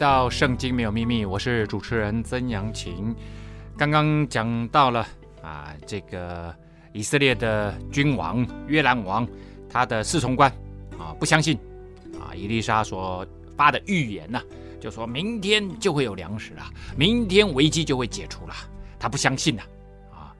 [0.00, 3.14] 到《圣经没有秘密》，我是主持人曾阳晴。
[3.76, 5.06] 刚刚讲到了
[5.42, 6.54] 啊，这个
[6.94, 9.28] 以色列的君王约兰王，
[9.68, 10.50] 他的侍从官
[10.98, 11.58] 啊，不相信
[12.18, 13.26] 啊，伊丽莎所
[13.58, 14.40] 发的预言呢、
[14.80, 16.62] 就说明天就会有粮食了，
[16.96, 18.54] 明天危机就会解除了，
[18.98, 19.62] 他不相信呐，
[20.10, 20.32] 啊，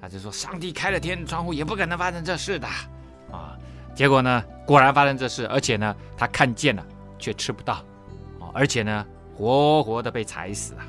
[0.00, 2.68] 他就说上帝开了天窗户也不可能发生这事的
[3.32, 3.58] 啊，
[3.96, 6.86] 结果呢，果然发生这事，而且呢，他看见了
[7.18, 7.84] 却吃不到。
[8.58, 10.82] 而且呢，活活的被踩死啊！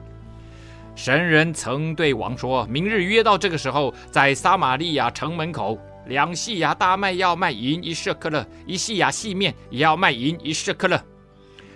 [0.96, 5.78] 神人曾对王说：“明日约到这个时候，在撒玛利亚城门口，
[6.08, 11.00] 两细亚大麦要卖银一舍客勒，一细亚细面也要卖银一舍客勒。”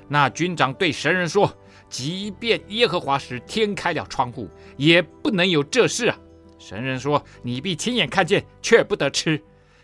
[0.10, 1.56] 那军长对神人说
[1.88, 6.18] ：“即便耶和华使天开了窗户，也不能有这事啊！”
[6.58, 9.40] 神人说：“你必亲眼看见，却不得吃。”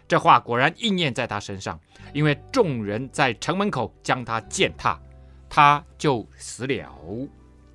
[0.10, 1.80] 这话果然应验在他身上，
[2.14, 5.00] 因为众人在城门口将他践踏。
[5.50, 6.96] 他就死了。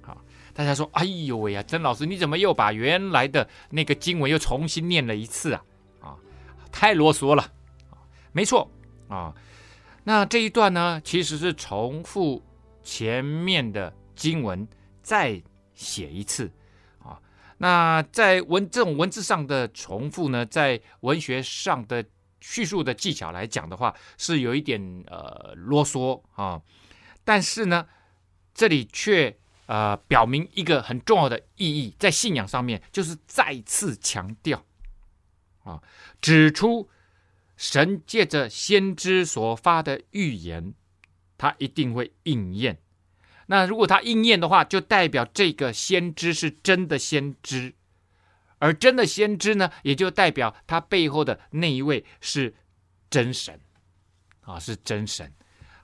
[0.00, 0.16] 好，
[0.52, 5.64] 大家说：“哎呦喂呀，曾老师，你怎么又把原来的那个经文又重新念了一次啊？
[6.00, 6.16] 啊，
[6.70, 7.52] 太啰嗦了。
[8.32, 8.70] 没错
[9.08, 9.34] 啊。
[10.04, 12.42] 那这一段呢，其实是重复
[12.82, 14.68] 前面的经文
[15.02, 15.42] 再
[15.74, 16.52] 写一次。
[17.02, 17.18] 啊，
[17.58, 22.04] 那在文这种文字上的重复呢，在文学上的
[22.40, 26.60] 叙述的技巧来讲的话，是有一点呃啰嗦啊。
[27.24, 27.88] 但是呢，
[28.52, 34.62] 这里却呃表明一个很重要的意义，在信仰上面就是再次强调
[35.64, 35.82] 啊，
[36.20, 36.90] 指出
[37.56, 40.74] 神借着先知所发的预言，
[41.38, 42.78] 他一定会应验。
[43.46, 47.74] 那如果他应验的话，就代表这个先知是真的先知，
[48.58, 52.54] 而真的先知呢，也就代表他背后的那一位是
[53.08, 53.58] 真神
[54.42, 55.32] 啊，是真神。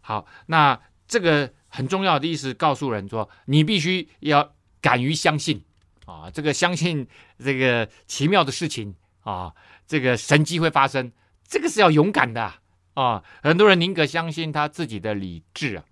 [0.03, 0.79] 好，那。
[1.11, 5.61] 这个很重要的意思，告诉人说，你必须要敢于相信
[6.07, 7.05] 啊，这个相信
[7.37, 9.53] 这个奇妙的事情啊，
[9.89, 11.11] 这个神迹会发生，
[11.49, 12.55] 这个是要勇敢的
[12.95, 13.25] 啊。
[13.43, 15.85] 很多人宁可相信他自己的理智啊。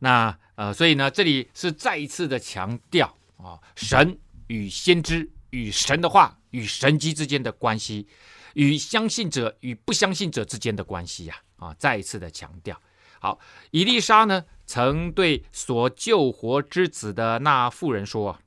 [0.00, 4.18] 那呃，所以呢，这里是再一次的强调啊，神
[4.48, 8.08] 与先知、与神的话、与神迹之间的关系，
[8.54, 11.36] 与相信者与不相信者之间的关系呀！
[11.58, 12.76] 啊，再一次的强调。
[13.20, 13.40] 好，
[13.72, 18.38] 以利沙呢，曾对所救活之子的那妇人说：“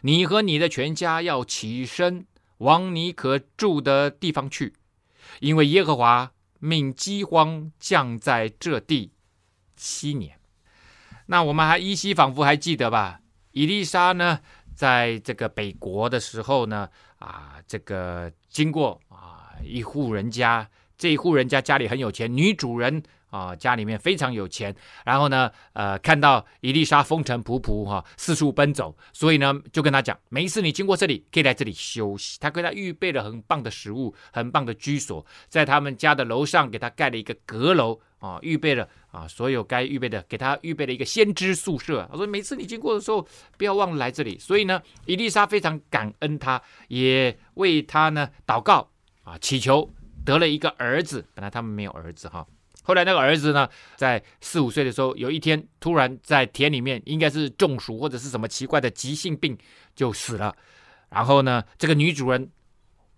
[0.00, 2.26] 你和你的全家要起身
[2.58, 4.72] 往你可住的地方去，
[5.40, 9.12] 因为耶和华命饥荒降在这地
[9.76, 10.38] 七年。”
[11.26, 13.20] 那我们还依稀仿佛还记得吧？
[13.50, 14.40] 以利沙呢，
[14.74, 16.88] 在这个北国的时候呢，
[17.18, 23.02] 啊，这个经过啊一户人家，这一户人家家里很有钱，女主人。
[23.32, 24.74] 啊，家里面非常有钱，
[25.06, 32.38] 然后呢，呃，看到伊丽莎风尘仆仆哈，四处奔走，所以呢，就跟他讲，每一次你经过这里，可以来这里休息。
[32.38, 42.06] 他给他预备了很棒的食物，很棒的居所，在他们家的楼上给他盖了一个阁楼啊，预备了啊，所有该预备的，给他预备了一个先知宿舍。
[42.12, 43.26] 他说，每次你经过的时候，
[43.56, 44.38] 不要忘了来这里。
[44.38, 48.90] 所以呢，伊丽莎非常感恩他，也为他呢祷告
[49.24, 49.90] 啊，祈求
[50.22, 51.24] 得了一个儿子。
[51.32, 52.46] 本来他们没有儿子哈。
[52.82, 59.56] 后来那个儿子呢，在四五岁的时候，有一天突然在田里面，应该是中暑或者是什么奇怪的急性病，
[59.94, 60.54] 就死了。
[61.08, 62.50] 然后呢，这个女主人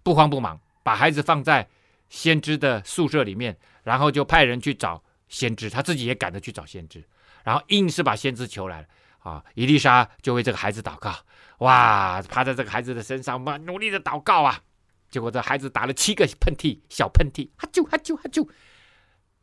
[0.03, 1.69] 不慌不忙，把孩子放在
[2.09, 7.03] 先知的宿舍里面，然后就派人去找先知，他自己也赶着去找先知，
[7.43, 8.87] 然后硬是把先知求来了。
[9.21, 11.15] 啊，伊丽莎就为这个孩子祷告，
[11.61, 14.61] 哇，趴在这个孩子的身上，嘛，努力的祷告啊。
[15.09, 18.47] 结果这孩子打了七个喷嚏，小喷嚏，哈啾哈啾哈啾。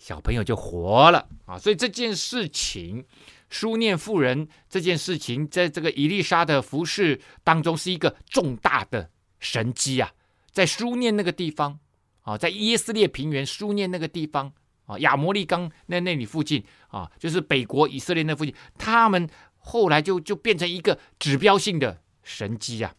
[0.01, 1.59] 小朋友就活了啊！
[1.59, 3.05] 所以这件事情，
[3.51, 10.11] 书念妇人这件事情，在这个伊丽莎的服饰当中是一个重大的神迹啊！
[10.51, 11.77] 在书念那个地方
[12.23, 14.51] 啊，在耶斯列平原书念那个地方
[14.87, 19.29] 啊，亚摩利冈那那里附近啊，就是北国以色列那附近，他们
[19.59, 22.95] 后来就就变成一个指标性的神迹啊！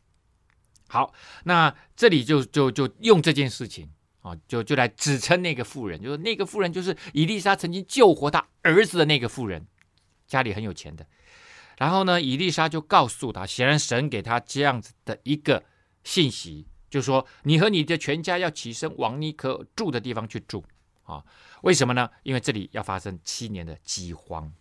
[0.86, 1.12] 好，
[1.46, 3.90] 那这里就就就用这件事情。
[4.22, 9.66] 啊，就就来指称那个妇人，就是那个妇人，就是伊丽莎曾经救活他儿子的那个妇人，
[10.26, 11.06] 家里很有钱的。
[11.76, 15.64] 然后呢，伊丽莎就告诉他，显然神给他这样子的一个
[16.04, 20.64] 信息，就说你和你的全家要起身往你可住的地方去住。
[21.02, 21.24] 啊，
[21.62, 22.08] 为什么呢？
[22.22, 24.52] 因为这里要发生七年的饥荒。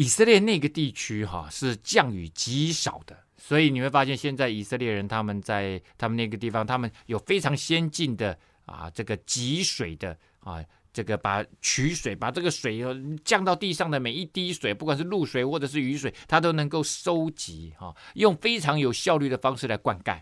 [0.00, 3.14] 以色列那个地区哈是降雨极少的。
[3.36, 12.82] 所以你会发现，现在以色列人他们在他们那个地方，他们有非常先进的啊，这个集水的啊，这个把取水，把这个水
[13.22, 20.18] 降到地上的每一滴水，不管是露水或者是雨水，它都能够收集哈，用非常有效率的方式来灌溉。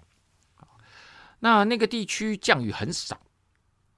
[1.38, 3.20] 那那个地区降雨很少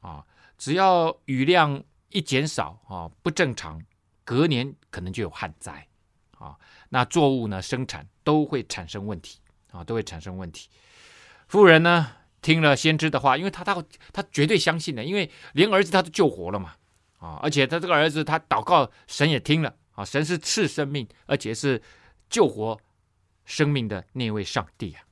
[0.00, 0.26] 啊，
[0.58, 3.80] 只要雨量一减少啊，不正常，
[4.24, 5.86] 隔年可能就有旱灾
[6.38, 6.56] 啊。
[6.88, 9.38] 那作物呢，生产都会产生问题
[9.70, 10.68] 啊，都会产生问题。
[11.48, 12.12] 妇人呢，
[12.42, 16.74] 听了先知的话，因为他他他绝对相信的，因为连儿子他都救活了嘛
[17.18, 21.82] 啊，而且他这个儿子他祷告，神也听了啊，神是赐生命，而且是
[22.28, 22.80] 救活
[23.44, 25.02] 生命的那位上帝啊。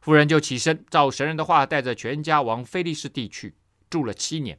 [0.00, 3.54] 妇人就起身，照神人的话，带着全家往非利士地去
[3.88, 4.58] 住了七年。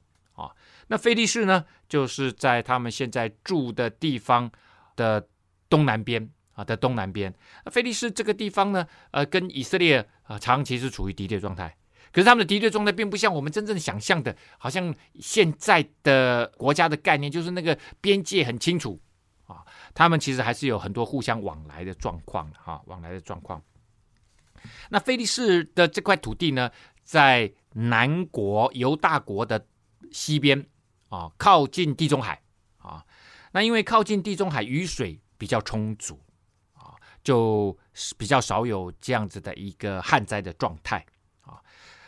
[0.94, 4.52] 那菲利士呢，就是在他们现在住的地方
[4.96, 5.28] 的
[5.68, 6.30] 东南边。
[6.54, 7.34] 啊，在东南边，
[7.66, 11.76] 那菲利士这个地方呢，呃，跟以色列啊、呃、长期是处于敌对状态。
[12.12, 19.02] 可是他们的敌对状态并不像我们真正想象的，好像现在的国家的概念就是那个边界很清楚
[19.48, 19.66] 啊。
[19.96, 23.60] 他们其实还是有很多互相往来的状况哈、啊，往来的状况。
[24.89, 26.70] 那菲利士的这块土地呢，
[27.02, 29.66] 在南国犹大国的
[30.12, 30.64] 西边
[31.16, 32.41] 啊，靠近地中海
[32.78, 33.05] 啊。
[33.51, 36.20] 那因为靠近地中海，雨水比较充足
[36.74, 36.95] 啊。
[37.24, 37.78] 就
[38.18, 41.05] 比较少有这样子的一个旱灾的状态
[41.41, 41.61] 啊，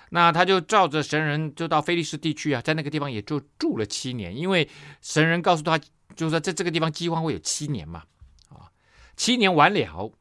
[0.10, 4.70] 那他就照着神人就到菲利士地区啊，在那个地方也就住了七年，因为
[5.02, 8.04] 神人告诉他，就是说在这个地方饥荒会有七年嘛，
[8.50, 8.70] 啊，
[9.16, 10.12] 七年完了，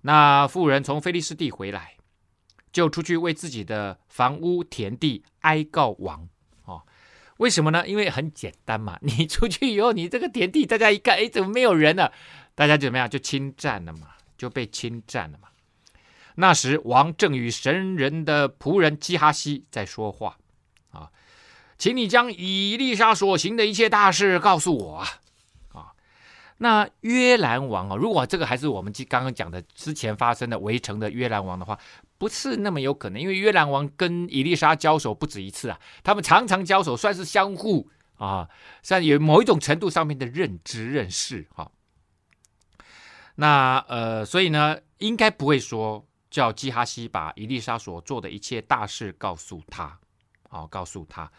[0.00, 1.98] 那妇人从菲利士地回来，
[2.72, 6.39] 就出去为自己的房屋田地哀告王啊，
[7.40, 7.88] 为什么呢？
[7.88, 12.10] 因为很简单嘛， 你出去以后，你这个田地大家一看，哎，怎么没有人呢？
[12.54, 13.08] 大家怎么样？
[13.08, 15.48] 就侵占了嘛，就被侵占了嘛。
[16.36, 20.36] 那时王正与神人的仆人基哈西在说话
[20.92, 21.10] 啊，
[21.78, 25.08] 请你将以利沙所行的一切大事告诉我啊
[25.72, 25.92] 啊。
[26.58, 31.78] 那约兰王啊，如果这个还是我们刚刚讲的之前发生的围城的约兰王的话，
[32.20, 38.46] 不是那么有可能，因为约兰王跟伊利莎交手不止一次啊，他们常常交手，算是相互啊，
[38.82, 41.72] 算有某一种程度上面的认知认识哈。
[43.36, 49.98] 那呃，所以呢，应该不会说叫基哈西把伊利莎所做的一切大事告诉他，
[50.50, 51.32] 好、告诉他。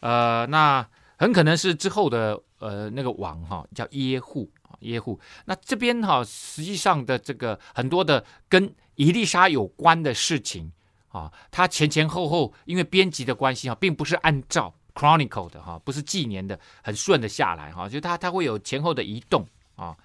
[0.00, 5.18] 呃，那很可能是之后的呃那个王哈、叫耶户耶户。
[5.46, 10.70] 那这边哈、实际上的这个很多的跟伊丽莎有关的事情
[11.08, 19.46] 啊，他、前前后后因为编辑的关系啊，并不是按照 chronicle 的哈、不是纪年的很顺的下来哈、就他他会有前后的移动
[19.76, 19.96] 啊、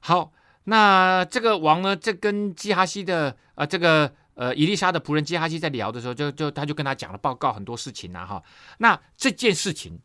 [0.00, 0.32] 好，
[0.64, 4.12] 那这个王呢，这跟基哈西的呃这个。
[4.34, 8.42] 呃，伊丽莎的仆人基哈西在聊的时候，就就他就跟他讲了报告很多事情啊哈。
[8.78, 10.00] 那这件事情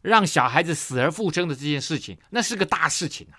[0.00, 3.36] 让小孩子死而复生的这件事情，那是个大事情啊，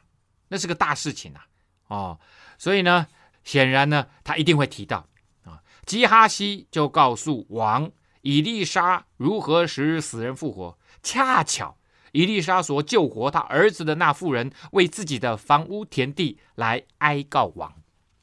[0.50, 1.48] 那是个大事情啊。
[1.88, 2.20] 哦，
[2.60, 3.08] 所以呢，
[3.48, 5.08] 显然呢，他一定会提到
[5.46, 5.64] 啊。
[5.86, 7.90] 基哈西就告诉王，
[8.22, 10.78] 以利沙如何使死人复活。
[11.02, 11.78] 恰巧
[12.12, 17.74] 以利沙所救活他儿子的那妇人，为自己的房屋田地来哀告王。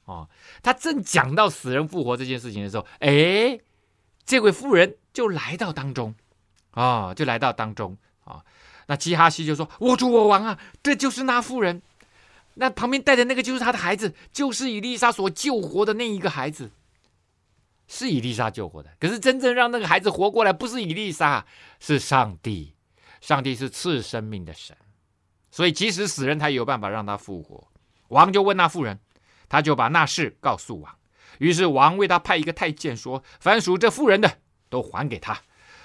[0.05, 0.29] 哦，
[0.63, 3.59] 他正讲到死人复活这件事情的时候，哎，
[4.27, 6.15] 这位妇人就来到当中，
[6.73, 8.45] 啊、就来到当中啊、
[8.89, 11.81] 那基哈西就说：“我主我王啊，这就是那妇人，
[12.55, 16.71] 那旁边带的那个就是他的孩子，就是以丽莎所救活的那一个孩子，
[17.87, 18.91] 是以丽莎救活的。
[18.99, 21.47] 可是真正让那个孩子活过来，不是以丽莎，
[21.81, 22.75] 是上帝。
[23.21, 24.77] 上帝是赐生命的神，
[25.51, 27.69] 所以即使死人，他也有办法让他复活。
[28.09, 29.01] 王就问那妇人。”
[29.47, 30.99] 他就把那事告诉王，
[31.39, 34.39] 于是王为他派一个太监说：“凡属这妇人的，
[34.69, 35.39] 都还给他。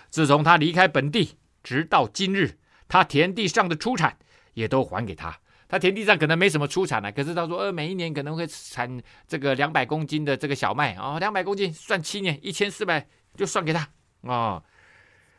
[0.09, 2.57] 自从他离开本地，直到今日，
[2.87, 4.17] 他田地上的出产
[4.53, 5.39] 也都还给他。
[5.69, 13.79] 他田地上可能没什么出产了，可是他说，呃，每一年可能会产这个两百公斤的这个小麦啊，哦，两百公斤算七年，一千四百就算给他
[14.23, 14.63] 啊，哦。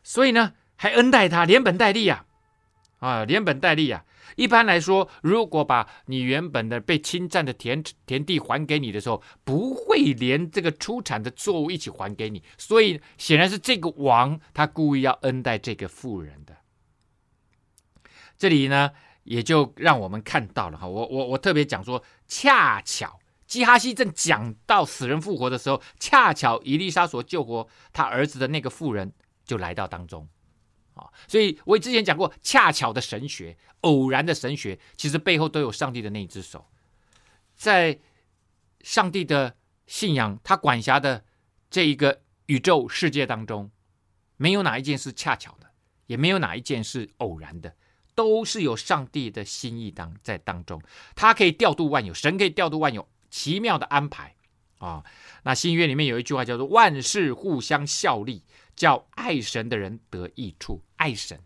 [0.02, 2.24] 所以呢，还恩待他，连本带利呀，
[3.00, 4.04] 啊，啊，连本带利呀。”
[4.36, 12.40] 一般来说，如果把你原本的被侵占的田田地还给你的时候，不会连这个出产的作物一起还给你。
[12.56, 16.56] 所以显然是这个王他故意要恩待这个富人的。
[18.38, 18.92] 这里呢，
[19.24, 29.12] 也就让我们看到了哈，我我我特别讲说，恰巧基哈西正讲到死人复活的时候，恰巧伊丽莎所救活他儿子的那个妇人
[29.44, 30.28] 就来到当中。
[31.26, 36.66] 所以我之前讲过，恰巧的神学、偶然的神学，其实背后都有上帝的那一只手。
[37.56, 37.98] 在
[38.82, 39.56] 上帝的
[39.86, 41.24] 信仰，他管辖的
[41.70, 43.70] 这一个宇宙世界当中，
[44.36, 45.70] 没有哪一件是恰巧的，
[46.06, 47.74] 也没有哪一件是偶然的，
[48.20, 50.82] 都是有上帝的心意当在当中。
[51.14, 54.34] 他可以调度万有，神可以调度万有，奇妙的安排
[54.78, 55.02] 啊。
[55.44, 58.42] 那新约里面有一句话叫做“万事互相效力”。
[58.76, 61.38] 叫爱神的人得益处，爱神，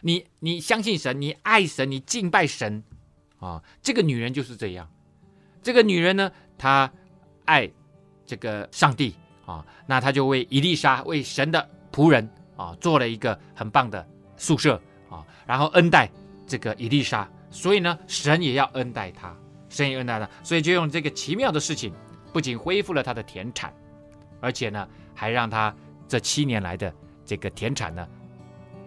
[0.00, 2.82] 你你相信神，你爱神，你敬拜神
[3.38, 3.62] 啊！
[3.82, 4.90] 这个女人就是这样，
[5.62, 6.90] 这个女人呢，她
[7.44, 7.70] 爱
[8.24, 9.14] 这个上帝
[9.44, 14.08] 啊，那她就为伊丽莎，为神的仆人啊，做了一个很棒的
[14.38, 14.80] 宿舍
[15.10, 16.10] 啊，然后恩待
[16.46, 19.36] 这个伊丽莎，所以呢，神也要恩待他，
[19.68, 21.92] 神也恩待他，所以就用这个奇妙的事情，
[22.32, 23.74] 不仅恢复了他的田产，
[24.40, 25.74] 而且呢，还让他。
[26.08, 26.92] 这七年来的
[27.24, 28.04] 这个田产呢，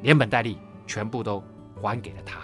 [0.02, 1.42] 连本带利全部都
[1.82, 2.38] 还给了他。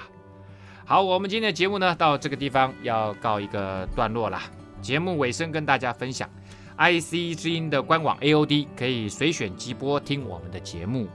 [0.86, 4.40] 好，我们今天的节目呢，到这个地方要告一个段落了。
[4.82, 6.30] 节目尾声跟大家分享
[6.78, 11.10] ，IC 之音的官网 AOD 可以随选即播听我们的节目，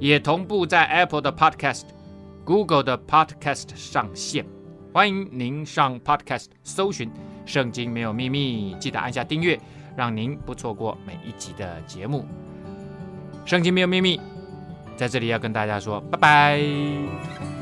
[0.00, 1.84] 也同步在 Apple 的 Podcast、
[2.44, 4.44] Google 的 Podcast 上线。
[4.92, 7.08] 欢迎您上 Podcast 搜寻
[7.44, 9.58] 《圣经没有秘密》，记得按下订阅，
[9.96, 12.24] 让您不错过每一集的节目。
[13.44, 14.20] 圣经没有秘密，
[14.96, 17.55] 在这里要跟大家说拜拜。